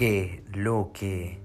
[0.00, 1.36] que lo que